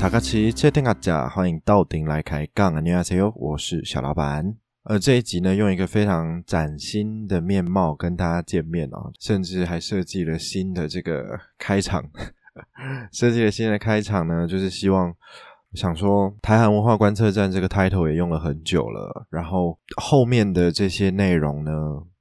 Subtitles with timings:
[0.00, 2.80] 塔卡奇切天卡甲，欢迎到顶来开杠啊！
[2.80, 4.56] 你好，谁我是小老板。
[4.84, 12.02] 呃，这一集呢，用一个非常崭新的面貌跟大家见面哦，甚至还设计了新的这个开场。
[13.12, 15.14] 设计了新的开场呢，就是希望
[15.74, 21.72] 想说，台韩文化观测站这个 title 也用了很久了，然后后面的这些内容呢，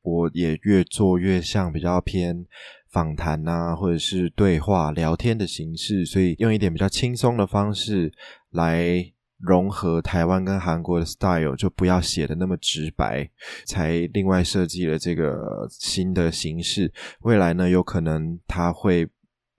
[0.02, 2.46] 我也越做越像比较偏。
[2.92, 8.12] 访谈啊，或者是对话聊天的形式，所以用一点比较轻松的方式
[8.50, 9.06] 来
[9.38, 13.29] 融合台湾跟韩国的 style，就不要写的那么直白，
[13.65, 16.92] 才另外设计了这个新的形式。
[17.21, 19.07] 未来呢，有可能它会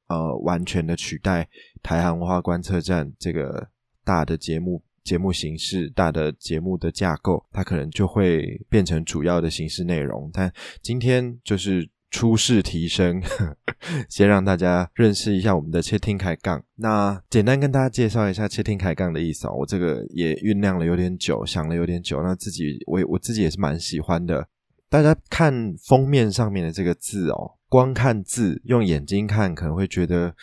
[0.08, 1.48] 呃完全的取代
[1.82, 3.68] 台韩文化观测站这个
[4.04, 10.28] 大的节目节目形式、大的节目的架构，它可能就会变成主要的形式内容。
[10.32, 11.88] 但今天就是。
[12.10, 13.22] 初试提升，
[14.10, 16.62] 先让大家认识一下我们的切听开杠。
[16.76, 19.54] 那简单跟大家介绍一下切听开杠的意思哦。
[19.58, 22.20] 我这个也酝酿了有点久，想了有点久。
[22.22, 24.46] 那自己我我自己也是蛮喜欢的。
[24.88, 30.34] 大家看封面上面的这个字哦，光看字用眼睛看可能会觉得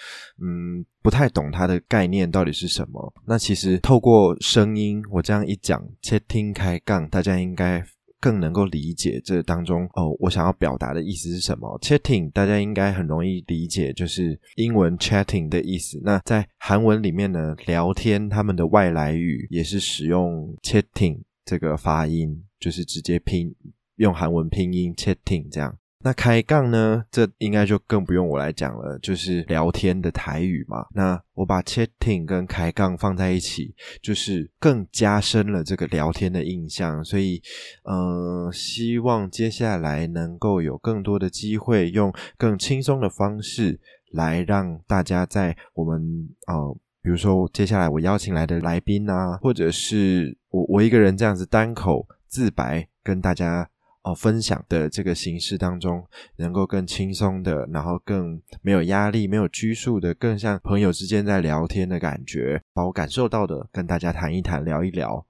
[0.41, 3.13] 嗯不太懂它的概念到底是什么。
[3.25, 7.85] 那其实透过声音我这样一讲切听开杠，大家应该。
[8.19, 16.01] 更能够理解这当中哦，我想要表达的意思是什么？Chatting 大家应该很容易理解，就是英文 chatting 的意思。
[16.03, 23.53] 那在韩文里面呢，聊天他们的外来语也是使用 chatting 这个发音，就是直接拼
[23.97, 25.77] 用韩文拼音 chatting 这样。
[26.03, 27.03] 那开杠呢？
[27.09, 30.85] 这应该就更不用我来讲了，就是聊天的台语嘛。
[30.93, 37.03] 那我把 chatting 跟开杠放在一起，就是更加深了这个聊天的印象。
[37.03, 37.41] 所以，
[37.83, 43.79] 嗯，希望接下来能够有更多的机会，用更轻松的方式
[44.11, 53.67] 来让大家在我们呃，比如说接下来我邀请来的来宾啊，或者是我我一个人这样子单口自白跟大家。
[54.07, 56.01] 哦，分享的这个形式当中，
[56.37, 65.25] 能够更轻松的，然后更没有压力、没有拘束的，更像朋友之间在聊天的感觉，把我感受到的跟大家谈一谈、聊一聊。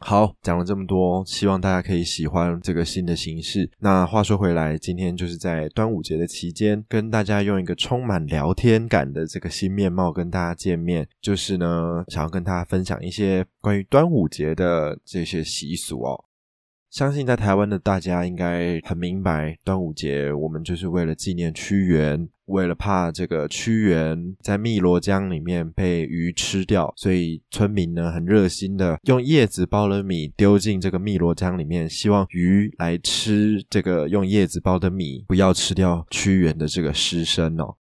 [0.00, 3.68] 好，讲了这么多，希望大家可以喜欢这个新的形式。
[3.80, 11.06] 那话说回来，今天就是在端午节的期间，跟大家用一个充满聊天感的这个新面貌跟大家见面。
[11.20, 16.24] 就是呢，想要跟大家分享一些关于端午节的这些习俗哦。
[16.90, 37.76] 相信在台湾的大家应该很明白，端午节我们就是为了纪念屈原，为了怕这个屈原在汨罗江里面被鱼吃掉，所以村民呢很热心的用叶子包了米丢进这个汨罗江里面，希望鱼来吃这个用叶子包的米，不要吃掉屈原的这个尸身哦。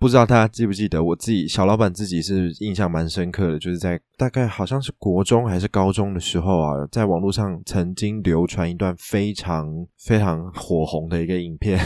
[0.00, 11.78] 不知道大家记不记得，我自己小老板自己是印象蛮深刻的，就是在大概好像是国中还是高中的时候啊，在网络上曾经流传一段非常非常火红的一个影片，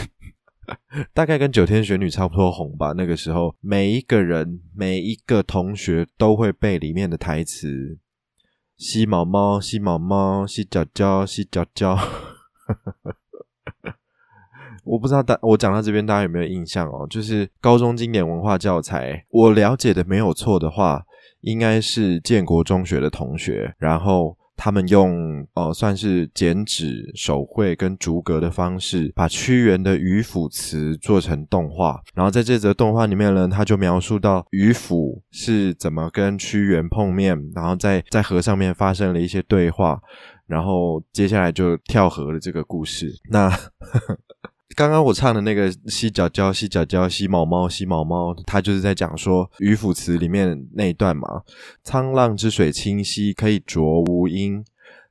[1.13, 2.93] 大概跟九天玄女差不多红吧。
[2.93, 7.99] 那个时候，每一个人每一个同学都会背里面的台词：
[8.77, 11.99] 吸毛毛，吸毛毛，吸脚脚，吸脚脚。
[14.85, 17.05] 我不知道大我讲到这边大家有没有印象哦？
[17.09, 21.03] 就是高中经典文化教材，我了解的没有错的话，
[21.41, 39.99] 应该是建国中学的同学，然后他们用呃算是剪纸、手绘跟逐格的方式，把屈原的渔父词做成动画，然后在这则动画里面呢，他就描述到渔父是怎么跟屈原碰面，然后在在河上面发生了一些对话，
[40.47, 43.11] 然后接下来就跳河的这个故事。
[43.29, 43.49] 那
[44.73, 51.43] 刚刚我唱的那个“吸脚胶，吸脚胶，吸毛毛，吸毛毛”，它就是在讲说《渔父词》里面那一段嘛。
[51.83, 54.63] 沧浪之水清兮，可以濯吾缨；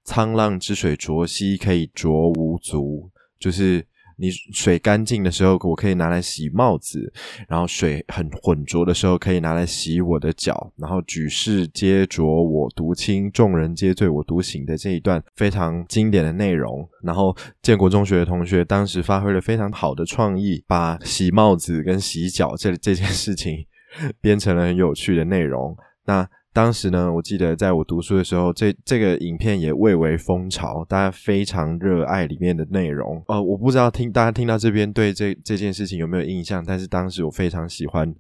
[0.05, 3.11] 沧浪之水浊兮，可以濯吾足。
[3.39, 3.87] 就是。
[4.17, 7.01] 你水干净的时候，我可以拿来洗帽子；
[7.49, 10.73] 然后水很浑浊的时候，可以拿来洗我的脚。
[10.77, 16.89] 然后举世皆浊我独清，众人皆醉我独醒的这一段非常经典的内容。
[17.03, 23.67] 然后建国中学的同学当时发挥了非常好的创意，把洗帽子跟洗脚这这件事情
[24.21, 25.77] 编成了很有趣的内容。
[26.05, 26.29] 那。
[26.55, 33.21] 当时呢，我记得在我读书的时候，这这个影片也蔚为风潮，大家非常热爱里面的内容。
[33.27, 38.15] 呃，我不知道听大家听到这边对这这件事情有没有印象，但是当时我非常喜欢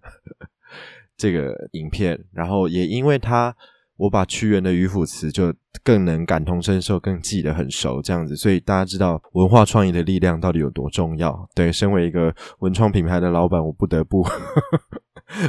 [1.16, 3.54] 这个影片，然后也因为他，
[3.96, 5.54] 我把屈原的渔父词就
[5.84, 11.48] 更能感同身受，更记得很熟，这样子，所以大家知道文化创意的力量到底有多重要。
[11.54, 14.26] 对，身为一个文创品牌的老板，我不得不。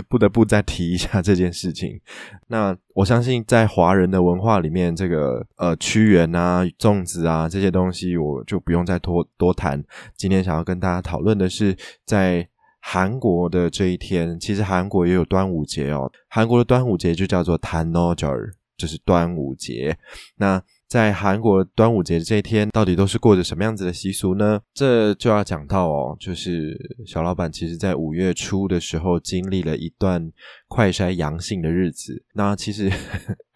[0.08, 2.00] 不得不再提一下这件事情。
[2.48, 9.84] 那我相信，在华人的文化里面，这个呃屈原啊、粽子啊这些东西，我就不用再多多谈。
[10.16, 11.76] 今天想要跟大家讨论的是，
[12.06, 12.48] 在
[12.80, 16.12] 韩国的这一天，其实韩国也有端午节哦。
[16.30, 19.98] 韩国的端午节就叫做 t a n o j r 就是端午节。
[20.38, 20.62] 那
[20.96, 24.62] 在韩国端午节这一天，到底都是过着什么样子的习俗呢？
[24.74, 26.74] 这就要讲到哦，就是
[27.06, 30.32] 小老板其实在五月初的时候经历了一段
[30.70, 32.24] 快筛阳性的日子。
[32.34, 32.90] 那其实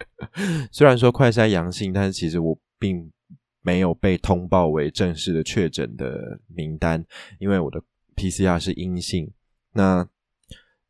[0.69, 3.09] 虽然说快筛阳性，但是其实我并
[3.61, 7.05] 没有被通报为正式的确诊的名单，
[7.39, 7.81] 因为我的
[8.17, 9.31] PCR 是阴性。
[9.71, 10.05] 那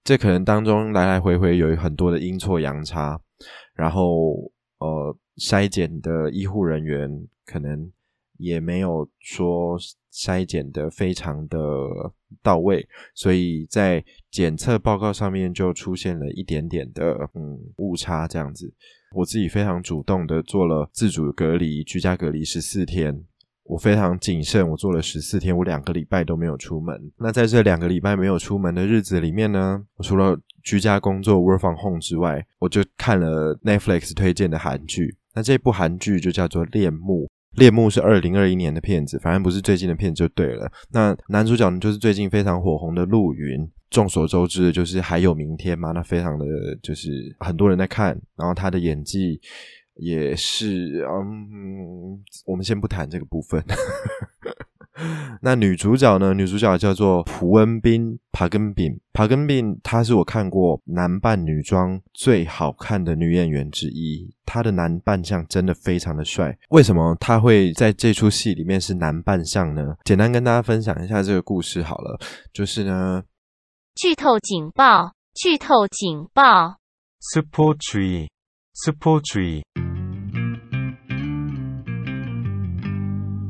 [0.04, 3.22] 这可能当中来来回回有很多的阴错阳差，
[3.76, 5.16] 然后呃。
[5.40, 7.92] 筛检的医护人员可能
[8.38, 9.80] 也没有说
[10.14, 11.58] 筛检的非常的
[12.44, 18.74] 到位，所以在检测报告上面就出现了一点点的嗯误差这样子。
[19.16, 23.24] 我自己非常主动的做了自主隔离、居家隔离十四天，
[23.64, 27.12] 我非常谨慎，我做了十四天，我两个礼拜都没有出门。
[27.18, 35.18] 那在这两个礼拜没有出门的日子里面呢，我除了居家工作 work from home 之外，我就看了 Netflix 推荐的韩剧。
[35.40, 40.70] 那这部韩剧就叫做《恋慕》，《恋慕》是二零二一年的片子，反正不是最近的片子就对了。
[40.92, 43.66] 那男主角呢，就是最近非常火红的陆云。
[43.90, 46.46] 众所周知的，就是还有明天嘛，那非常的
[46.84, 47.10] 就是
[47.40, 49.40] 很多人在看，然后他的演技
[49.96, 53.64] 也是，嗯，我们先不谈这个部分。
[55.42, 56.34] 那女主角呢？
[56.34, 64.30] 女主角叫做朴恩斌、帕根炳、帕根炳，她是我看过男扮女装最好看的女演员之一。
[64.46, 66.58] 她的男扮相真的非常的帅。
[66.70, 69.96] 为什么她会在这出戏里面是男扮相呢？
[70.04, 72.20] 简单跟大家分享一下这个故事好了。
[72.52, 73.24] 就是呢，
[73.96, 75.14] 剧透警报！
[75.36, 76.80] 剧透警报
[77.22, 79.99] ！Super Tree，Super Tree。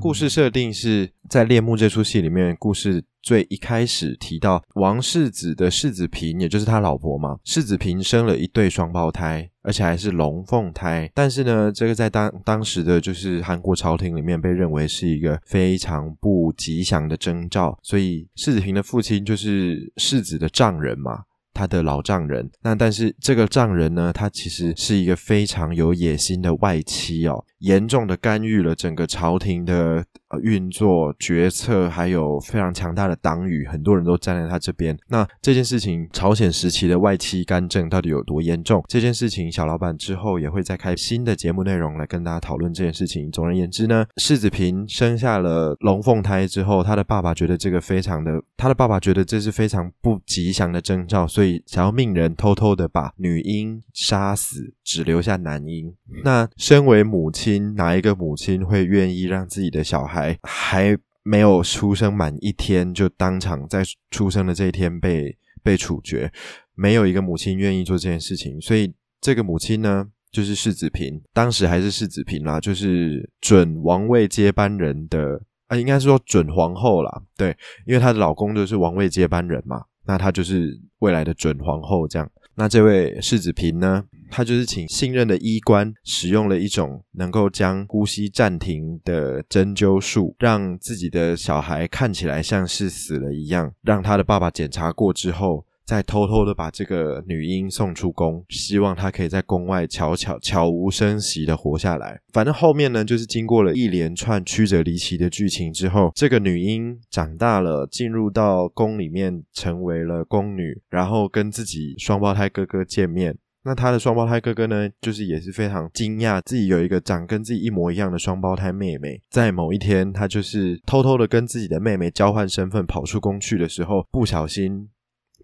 [0.01, 7.37] 故事设定是在《恋慕》这出戏里面，故事最一开始提到王世子的世子平，也就是他老婆嘛。
[7.43, 11.11] 世子平生了一对双胞胎，而且还是龙凤胎。
[11.13, 21.23] 但是呢，这个在当当时的就是韩国朝廷里面被认为是一个非常不吉祥的征兆，所以世子平的父亲就是世子的丈人嘛。
[21.51, 30.03] 他的老丈人，那但是这个丈人呢，他其实是一个非常有野心的外戚哦，严重的干预了整个朝廷的
[30.41, 34.97] 运作决策，还有非常强大的党羽，很多人都站在他这边。
[35.07, 38.83] 那这件事情，朝鲜时期的外戚干政到底有多严重？
[38.87, 43.31] 这件事情，小老板之后也会再开新的节目内容来跟大家讨论这件事情。
[43.31, 51.49] 总而言之呢，世子平生下了龙凤胎之后，他的爸爸觉得这个非常的，他的爸爸觉得这是非常不吉祥的征兆，所以。
[51.65, 55.93] 想要命人偷偷的把女婴杀死，只留下男婴。
[56.23, 66.31] 那身为母亲，哪一个母亲会愿意让自己的小孩还没有出生满一天，就当场在出生的这一天被被处决？
[66.75, 68.59] 没有一个母亲愿意做这件事情。
[68.61, 77.21] 所以这个母亲呢，就是世子平，当时还是世子平啦，就是准王位接班人的啊，应该是说准皇后啦。
[77.35, 79.83] 对，因为她的老公就是王位接班人嘛。
[80.05, 82.29] 那她就是未来的准皇后，这样。
[82.55, 95.65] 那这位世子嫔呢，他就是请信任的医官使用了一种能够将呼吸暂停的针灸术，让自己的小孩看起来像是死了一样，让他的爸爸检查过之后。
[95.89, 102.21] 再偷偷的把这个女婴送出宫，希望她可以在宫外悄悄悄无声息的活下来。
[102.31, 113.35] 反正后面呢，就是经过了一连串曲折离奇的剧情之后，这个女婴长大了，进入到宫里面，成为了宫女，然后跟自己双胞胎哥哥见面。
[113.69, 119.21] 那他的双胞胎哥哥呢，就是也是非常惊讶，自己有一个长跟自己一模一样的双胞胎妹妹。
[119.29, 124.89] 在某一天，他就是偷偷的跟自己的妹妹交换身份，跑出宫去的时候，不小心。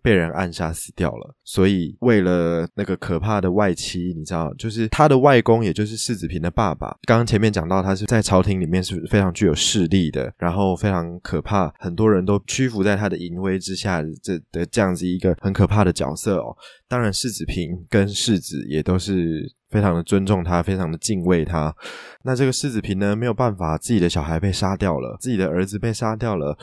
[0.05, 6.95] 被人暗杀死掉了，所以为了那个可怕的外戚，你知道，就是他的外公，也就是世子平的爸爸。
[7.07, 16.55] 刚刚前面讲到，他是在朝廷里面是非常具有势力的，然后非常可怕，很多人都屈服在他的淫威之下，这的这样子一个很可怕的角色哦。
[16.87, 21.75] 当然，世子平跟世子也都是非常的尊重他，非常的敬畏他。
[22.23, 26.55] 那这个世子平呢，没有办法，自己的小孩被杀掉了，自己的儿子被杀掉了，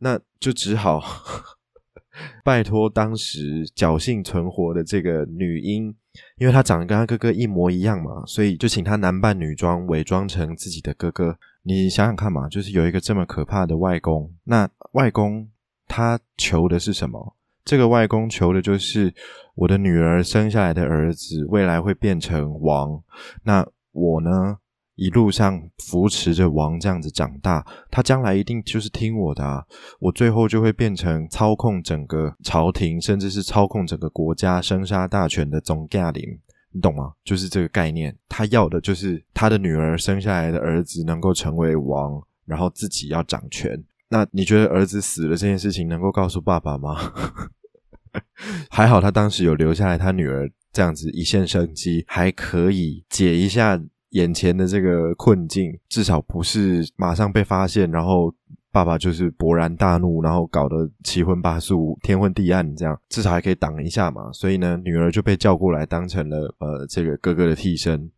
[0.00, 1.00] 那就只好。
[2.44, 5.94] 拜托，当时侥幸存活的这个女婴，
[6.38, 11.38] 因为她长得跟她哥哥一模一样嘛，所以就请她男扮女装，伪装成自己的哥哥。
[11.62, 15.48] 你想想看嘛，就是有一个这么可怕的外公，那外公
[15.86, 17.34] 他求的是什么？
[17.64, 19.12] 这个外公求的就是
[19.54, 23.02] 我的女儿生下来的儿子未来会变成王，
[23.44, 24.56] 那我呢
[24.98, 29.64] 一路上扶持着王这样子长大，他将来一定就是听我的啊，
[30.00, 36.24] 我最后就会变成操控整个朝廷，甚至是操控整个国家生杀大权的总驾临。
[36.72, 37.12] 你懂吗？
[37.24, 43.80] 就是这个概念，他要的就是他的女儿生下来的儿子能够成为王，然后自己要掌权。
[44.08, 46.96] 那你觉得儿子死了这件事情能够告诉爸爸吗？
[48.68, 58.34] 还好他当时有留下来，他女儿这样子一线生机，还可以解一下眼前的这个困境，至少不是马上被发现，然后。
[58.70, 64.30] 爸爸就是勃然大怒，然后搞得七荤八素、天昏地暗，这样至少还可以挡一下嘛。
[64.30, 68.10] 所以呢，女儿就被叫过来，当成了呃这个哥哥的替身。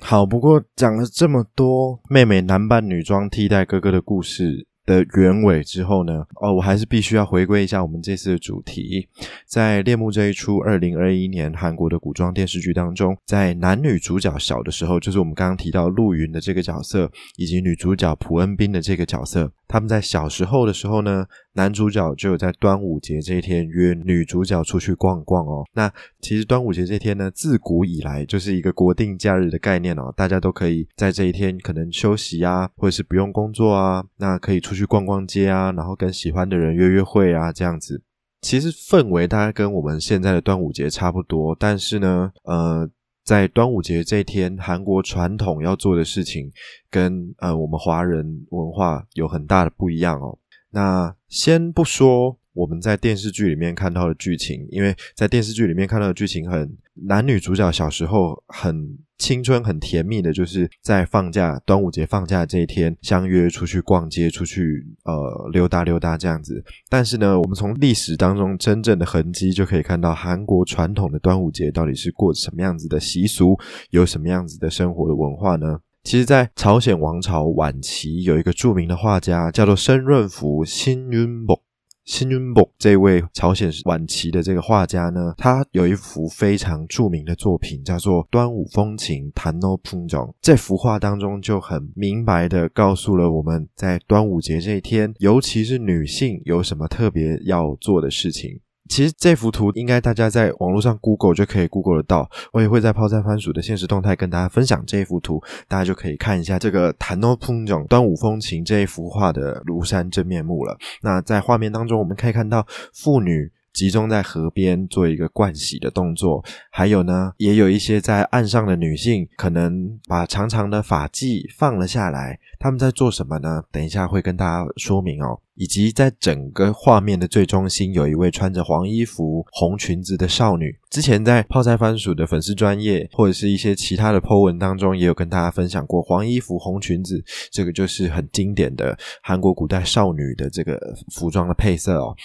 [0.00, 4.66] 好，不过讲了这么多妹妹男扮女装替代哥哥的故事。
[4.84, 6.24] 的原委之后呢？
[6.40, 9.08] 哦，我还是必须要回归一下我们这次的主题。
[9.46, 19.52] 在《猎幕》这一出二零二一年韩国的古装电视剧当中，在男女主角小的时候，就是我们刚刚提到陆云的这个角色，以及女主角朴恩斌的这个角色。
[19.68, 21.24] 他们在小时候的时候呢，
[21.54, 25.64] 男主角就有在端午节这一天约女主角出去逛逛哦。
[25.74, 38.02] 那其实端午节这天呢，自古以来就是一个国定假日的概念哦，大家都可以在这一天可能休息啊，或者是不用工作啊，那可以出去逛逛街啊，然后跟喜欢的人约约会啊，这样子。
[38.40, 42.90] 其实氛围大概跟我们现在的端午节差不多，但是呢，呃。
[43.24, 46.50] 在端午节这一天，韩国传统要做的事情
[46.90, 50.36] 跟呃我们华人文化有很大的不一样哦。
[50.72, 56.76] 那先不说我们在电视剧里面看到的剧情，因为在电视剧里面看到的剧情很
[57.06, 58.98] 男女主角小时候很。
[59.18, 66.64] 青春很甜蜜的，就是在放假端午节放假这一天相约出去逛街，出去呃溜达溜达这样子。
[66.88, 73.56] 但是呢，我们从历史当中真正的痕迹就可以看到，韩国传统的端午节到底是过什么样子的习俗，
[73.90, 75.78] 有什么样子的生活的文化呢？
[76.04, 81.62] 其实，在朝鲜王朝晚期，有一个著名的画家叫做申润福新云博。
[82.04, 89.28] 辛云博这位朝鲜晚期的这个画家呢，他有一幅非常著名的作品，叫做《端午风情》。
[89.32, 98.60] 谈诺풍정这幅画当中就很明白的告诉了我们在端午节这一天，尤其是女性有什么特别要做的事情。
[98.92, 110.76] 其实这幅图应该大家在网络上 Google 就可以 Google 得到，我也会在泡菜番薯的现实动态跟大家分享这一幅图，大家就可以看一下这个弹诺풍정端午风情这一幅画的庐山真面目了。
[111.00, 113.50] 那在画面当中，我们可以看到妇女。
[113.72, 122.38] 集中在河边做一个盥洗的动作，还有呢，也有一些在岸上的女性，可能把长长的发髻放了下来。
[122.58, 123.62] 他们在做什么呢？
[123.72, 125.40] 等一下会跟大家说明哦。
[125.54, 130.74] 以及在整个画面的最中心，有一位穿着黄衣服、红裙子的少女。
[130.88, 140.80] 之前在泡菜番薯的粉丝专业，或者是一些其他的 po 文当中，也有跟大家分享过黄衣服、红裙子，这个就是很经典的韩国古代少女的这个
[141.12, 142.16] 服装的配色哦。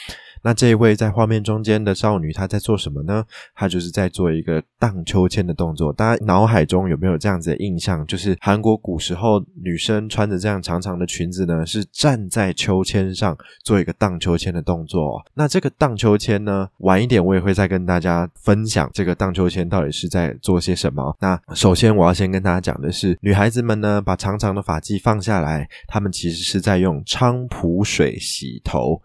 [0.48, 3.22] 那这一位在画面中间的少女，她在做什么呢？
[3.54, 5.92] 她就是在做一个荡秋千的动作。
[5.92, 8.08] 大家脑海中有没有这样子的印象？
[8.08, 15.22] 就是韩国古时候女生穿着这样长长的裙子呢，是站在秋千上做一个荡秋千的动作。
[15.34, 21.14] 那这个荡秋千呢，晚一点我也会再跟大家分享这个荡秋千到底是在做些什么。
[21.20, 29.02] 那首先我要先跟大家讲的是，女孩子们呢把长长的发髻放下来，她们其实是在用菖蒲水洗头。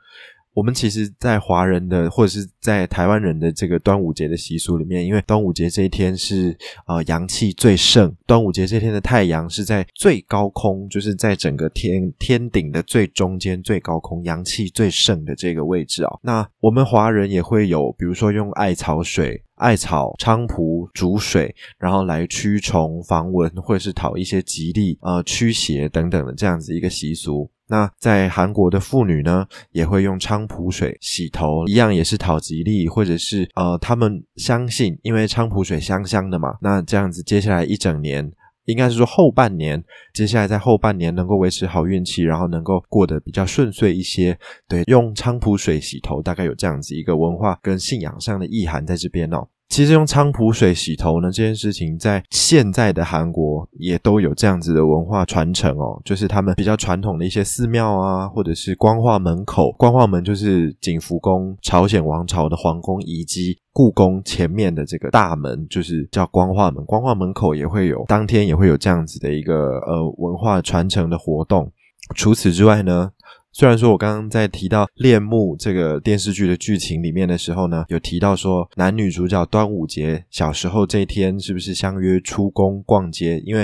[0.54, 6.54] 我们其实，在华人的或者是在台湾人的这个端午节的习俗里面，因为端午节这一天是
[6.86, 16.10] 呃阳气最盛，端午节这天的太阳是在最高空，就是在整个天天顶的最中间最高空，阳气最盛的这个位置啊。
[16.22, 27.50] 那我们华人也会有，比如说用艾草水、艾草、菖蒲煮水，然后来驱虫防蚊，或者是讨一些吉利、呃驱邪等等的这样子一个习俗。
[27.72, 38.30] 那在韩国的妇女呢，也会用菖蒲水洗头，一样也是讨吉利，或者是呃，他们相信，因为菖蒲水香香的嘛，那这样子接下来一整年，
[38.66, 44.38] 应该是说后半年，接下来在后半年能够维持好运气，然后能够过得比较顺遂一些。
[44.68, 49.48] 对，用菖蒲水洗头，大概有这样子一个文化跟信仰上的意涵在这边哦。
[49.72, 55.98] 其实用菖蒲水洗头呢，这件事情在现在的韩国也都有这样子的文化传承哦。
[56.04, 66.84] 就是他们比较传统的一些寺庙啊，或者是光化门口，光化门就是景福宫，朝鲜王朝的皇宫以及故宫前面的这个大门，就是叫光化门。
[66.84, 71.72] 光化门口也会有当天也会有这样子的一个呃文化传承的活动。
[72.14, 73.10] 除此之外呢，
[73.52, 83.38] 虽然说我刚刚在提到《恋慕》这个电视剧的剧情里面的时候呢，有提到说男女主角端午节小时候这一天是不是相约出宫逛街？
[83.40, 83.62] 因为，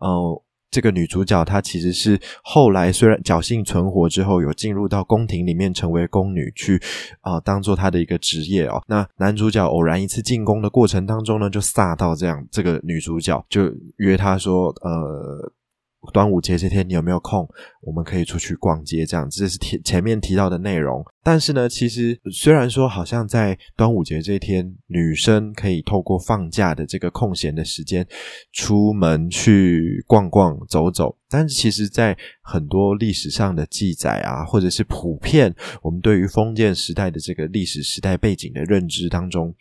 [0.00, 0.42] 呃。
[0.72, 6.80] 这个女主角她其实是后来虽然侥幸存活之后，有进入到宫廷里面成为宫女，去
[7.22, 8.80] 啊当做她的一个职业哦。
[8.86, 13.62] 那男主角偶然一次进宫的过程当中呢，就撒到这样，这个女主角就
[13.96, 15.52] 约他说，呃。
[16.14, 17.46] 端午节这天你有没有空？
[17.80, 21.04] 我们可以出去逛街，这样这是前前面提到的内容。
[21.22, 28.06] 但是呢，其实虽然说好像在端午节这天，女生可以透过放假的这个空闲的时间，
[28.52, 39.54] 出门去逛逛走走，但是其实在很多历史上的记载啊，或者是普遍我们对于封建时代的这个历史时代背景的认知当中。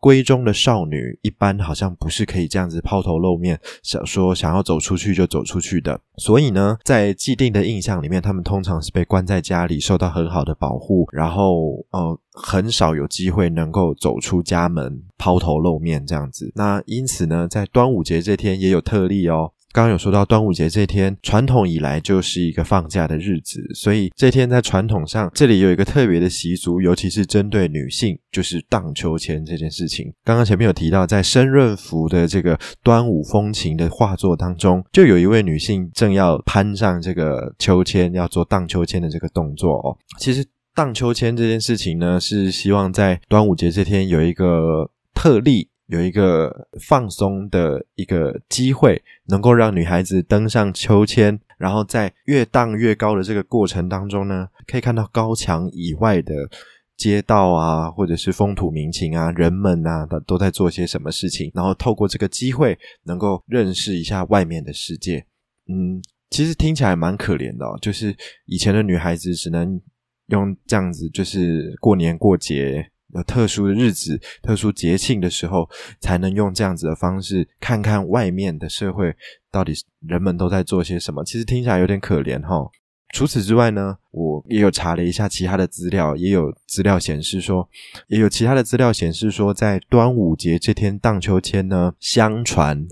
[0.00, 6.00] 闺中的少女一般好像不是可以这样子抛头露面，想说想要走出去就走出去的。
[6.16, 16.52] 所以呢，在既定的印象里面，他们通常是被关在家里，受到很好的保护，然后呃，很少有机会能够走出家门抛头露面这样子。
[16.54, 19.52] 那因此呢，在端午节这天也有特例哦。
[19.72, 30.12] 刚刚有说到端午节这天，传统以来就是一个放假的日子，所以这天在传统上，这里有一个特别的习俗，尤其是针对女性，就是荡秋千这件事情。
[30.24, 39.96] 刚刚前面有提到，在申润福的这个端午风情的画作当中，就有一位女性正要攀上这个秋千，要做荡秋千的这个动作哦。
[40.18, 45.68] 其实荡秋千这件事情呢，是希望在端午节这天有一个特例。
[45.90, 56.48] 有一个放松的一个机会，能够让女孩子登上秋千，然后在越荡越高的这个过程当中呢，可以看到高墙以外的
[56.96, 65.26] 街道啊，或者是风土民情啊，人们啊，都都在做些什么事情，然后透过这个机会，能够认识一下外面的世界。
[65.66, 68.14] 嗯，其实听起来蛮可怜的，哦，就是
[68.46, 69.80] 以前的女孩子只能
[70.28, 72.88] 用这样子，就是过年过节。
[73.14, 75.68] 有特殊的日子、特殊节庆的时候，
[76.00, 79.14] 才能用这样子的方式看看外面的社会
[79.50, 79.72] 到底
[80.06, 81.24] 人们都在做些什么。
[81.24, 82.70] 其实听起来有点可怜哈。
[83.12, 87.68] 除此之外呢，我也有查了一下其他的资料，也有资料显示说，
[88.06, 92.86] 也有其他的资料显示说，在端午节这天荡秋千呢，相传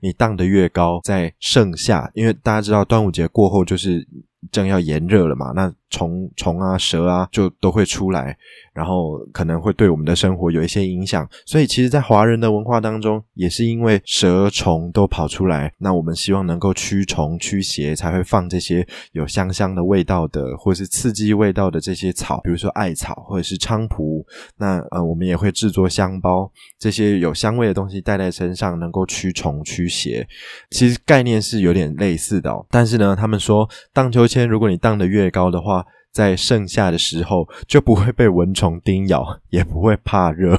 [0.00, 4.06] 你荡得越高，在盛夏，因为大家知道端午节过后就是
[4.52, 8.36] 正要炎热了嘛，那虫虫啊、蛇啊就都会出来。
[8.74, 24.24] 然后可能会对我们的生活有一些影响，所以其实，在华人的文化当中，也是因为蛇虫都跑出来，那我们希望能够驱虫驱邪，才会放这些有香香的味道的，或是刺激味道的这些草，比如说艾草或者是菖蒲。
[24.56, 30.26] 那呃，我们也会制作香包，这些有香味的东西带在身上，能够驱虫驱邪。
[30.70, 35.81] 其实概念是有点类似的，哦，但是呢，他们说荡秋千，如果你荡得越高的话。
[36.12, 40.58] 在盛夏的时候就不会被蚊虫叮咬， 也不会怕热。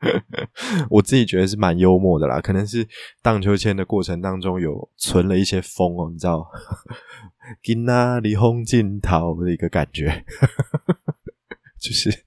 [0.90, 2.86] 我自己觉得是蛮幽默的啦，可能是
[3.22, 6.46] 荡秋千的过程当中有存了一些风哦，你知道，
[7.64, 10.24] 跟那里风劲逃的一个感觉，
[11.80, 12.24] 就是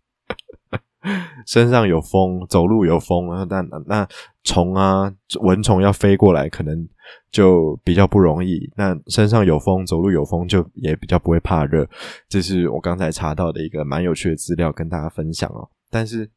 [1.46, 4.08] 身上有风，走路有风，那那
[4.44, 6.90] 虫啊蚊虫要飞过来，可能。
[7.32, 8.72] 就比较不容易。
[8.76, 11.88] 那身上有风，走路有风，就也比较不会怕热。
[12.28, 15.70] 这是我刚才查到的一个蛮有趣的资料，跟大家分享哦。
[15.90, 16.30] 但是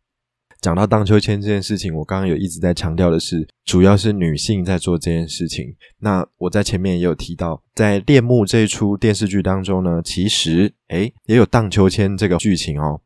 [0.60, 5.74] 讲到荡秋千这件事情，我刚刚有一直在强调的是，主要是女性在做这件事情。
[5.98, 13.00] 那我在前面也有提到，在《恋慕》这一出电视剧当中呢，其实诶也有荡秋千这个剧情哦。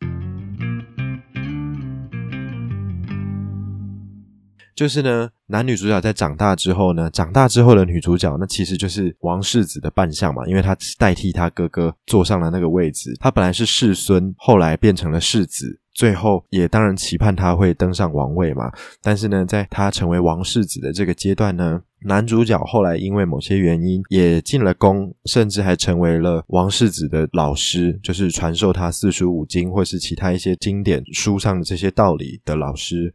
[4.75, 13.17] 就是呢，男女主角在长大之后呢，长大之后的女主角，那其实就是王世子的扮相嘛，因为她代替他哥哥坐上了那个位置。
[13.21, 18.71] 他本来是世孙，后来变成了世子，最后也当然期盼他会登上王位嘛。
[19.01, 33.15] 但是呢，在他成为王世子的这个阶段呢，男主角后来因为某些原因也进了宫，甚至还成为了王世子的老师，就是传授他四书五经或是其他一些经典书上的这些道理的老师。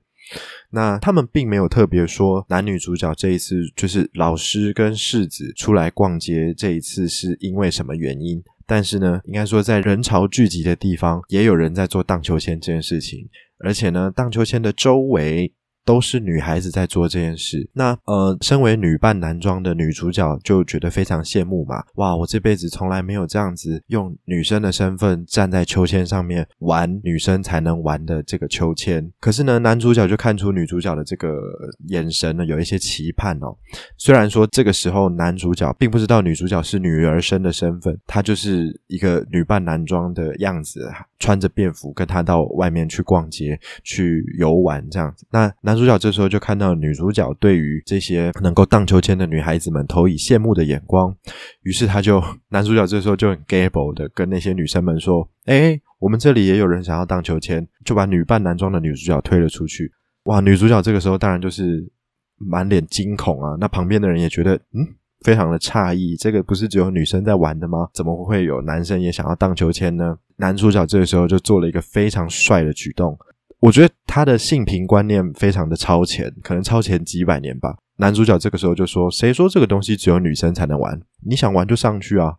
[0.71, 8.43] 那他们并没有特别说男女主角这一次就是老师跟世子出来逛街，这一次是因为什么原因？
[8.65, 13.27] 但是呢，应该说在人潮聚集的地方，也有人在做荡秋千这件事情，
[13.59, 15.53] 而且呢，荡秋千的周围。
[15.89, 17.67] 都是女孩子在做这件事。
[17.73, 29.11] 那呃，身为女扮男装的女主角就觉得非常羡慕嘛，哇，我这辈子从来没有这样子用女生的身份站在秋千上面玩女生才能玩的这个秋千。
[29.19, 31.39] 可是呢，男主角就看出女主角的这个
[31.87, 33.57] 眼神呢，有一些期盼哦。
[33.97, 45.25] 虽然说这个时候男主角并不知道女主角是女儿身的身份，他就是一个女扮男装的样子，穿着便服跟他到外面去逛街、去游玩这样子。
[45.31, 51.15] 那男主角这时候就看到女主角对于这些能够荡秋千的女孩子们投以羡慕的眼光，
[51.63, 59.91] 于是他就 男主角这时候就很 gable 的跟那些女生们说：“哎，我们这里也有人想要荡秋千。”就把女扮男装的女主角推了出去。
[60.25, 61.91] 哇，女主角这个时候当然就是
[62.37, 63.55] 满脸惊恐啊！
[63.59, 64.85] 那旁边的人也觉得，嗯，
[65.21, 67.87] 非常的诧异，这个不是只有女生在玩的吗？
[67.93, 70.17] 怎么会有男生也想要荡秋千呢？
[70.37, 73.17] 男主角这个时候就做了一个非常帅的举动，
[73.61, 77.75] 我觉得他的性平观念非常的超前，可能超前几百年吧。
[77.97, 81.01] 男主角这个时候就说：“谁说这个东西只有女生才能玩？
[81.25, 82.35] 你想玩就上去啊！”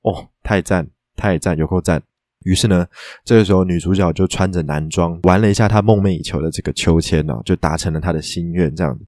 [0.00, 2.02] 哦，太赞，太赞，有够赞！
[2.44, 2.86] 于是呢，
[3.24, 8.74] 这个时候女主角就穿着男装玩了一下她梦寐以求的这个秋千哦，就达成了她的心愿。
[8.74, 9.04] 这样子，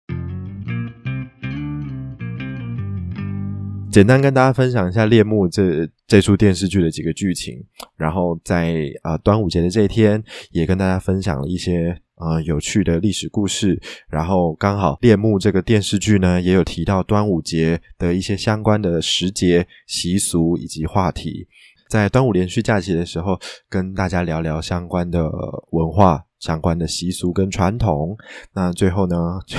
[3.97, 7.65] 简单跟大家分享一下《猎幕》这这出电视剧的几个剧情，
[7.97, 13.81] 然后在啊端午节的这一天，也跟大家分享了一些呃有趣的历史故事。
[14.11, 21.49] 然后刚好《猎幕》这个电视剧呢，也有提到端午节的一些相关的时节习俗以及话题。
[21.89, 25.27] 在端午连续假期的时候，跟大家聊聊相关的
[25.71, 28.15] 文化、相关的习俗跟传统。
[28.53, 29.57] 那最后呢，就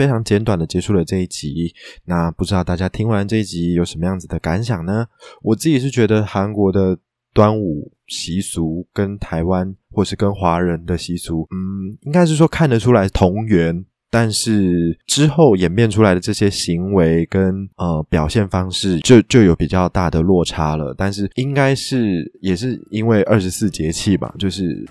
[0.00, 1.74] 非常简短的结束了这一集。
[2.06, 5.04] 那不知道大家听完这一集有什么样子的感想呢？
[5.42, 6.96] 我自己是觉得韩国的
[7.34, 13.84] 端午习俗跟台湾或是跟华人的习俗，嗯，应该是说看得出来同源。
[14.12, 20.94] 但是之后演变出来的这些行为跟呃表现方式，就就有比较大的落差了。
[20.96, 24.84] 但是应该是也是因为二十四节气吧，就是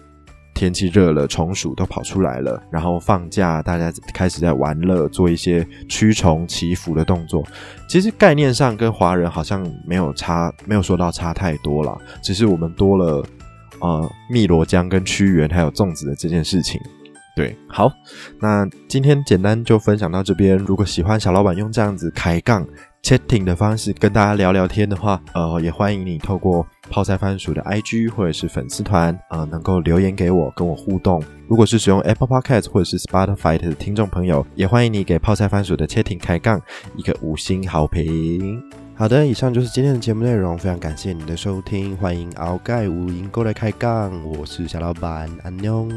[0.60, 7.42] 天气热了，虫鼠都跑出来了，然后放假，大家开始在玩乐，做一些驱虫祈福的动作。
[7.88, 13.26] 其实概念上跟华人好像没有差，没有说到差太多了，只是我们多了
[13.80, 16.78] 呃汨罗江跟屈原还有粽子的这件事情。
[17.38, 17.90] 对，好，
[18.42, 20.58] 那今天简单就分享到这边。
[20.58, 22.68] 如果喜欢小老板用这样子开杠
[23.02, 31.24] chatting 的方式跟大家聊聊天的话，呃，也欢迎你透过泡菜番薯的 IG 或者是粉丝团，呃，能够留言给我，跟我互动。
[31.48, 36.62] 如果是使用 Apple Podcast 或者是 Spotify 的听众朋友，也欢迎你给泡菜番薯的切片开杠
[36.96, 38.62] 一个五星好评。
[38.96, 45.88] 好的，以上就是今天的节目内容，非常感谢你的收听，欢迎鳌盖无垠过来开杠，我是小老板，安妞。